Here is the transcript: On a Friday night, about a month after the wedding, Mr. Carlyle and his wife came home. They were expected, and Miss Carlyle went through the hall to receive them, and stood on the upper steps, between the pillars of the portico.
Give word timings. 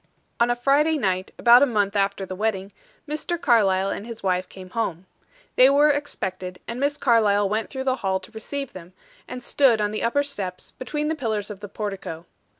On 0.39 0.49
a 0.49 0.55
Friday 0.55 0.97
night, 0.97 1.29
about 1.37 1.61
a 1.61 1.67
month 1.67 1.95
after 1.95 2.25
the 2.25 2.35
wedding, 2.35 2.71
Mr. 3.07 3.39
Carlyle 3.39 3.91
and 3.91 4.07
his 4.07 4.23
wife 4.23 4.49
came 4.49 4.71
home. 4.71 5.05
They 5.57 5.69
were 5.69 5.91
expected, 5.91 6.57
and 6.67 6.79
Miss 6.79 6.97
Carlyle 6.97 7.47
went 7.47 7.69
through 7.69 7.83
the 7.83 7.97
hall 7.97 8.19
to 8.21 8.31
receive 8.31 8.73
them, 8.73 8.93
and 9.27 9.43
stood 9.43 9.79
on 9.79 9.91
the 9.91 10.01
upper 10.01 10.23
steps, 10.23 10.71
between 10.71 11.07
the 11.07 11.13
pillars 11.13 11.51
of 11.51 11.59
the 11.59 11.69
portico. 11.69 12.25